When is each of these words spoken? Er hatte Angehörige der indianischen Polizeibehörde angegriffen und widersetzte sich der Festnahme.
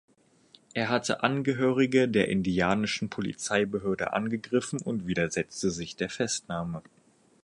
Er 0.73 0.89
hatte 0.89 1.21
Angehörige 1.21 2.09
der 2.09 2.27
indianischen 2.29 3.09
Polizeibehörde 3.11 4.13
angegriffen 4.13 4.81
und 4.81 5.05
widersetzte 5.05 5.69
sich 5.69 5.95
der 5.95 6.09
Festnahme. 6.09 6.81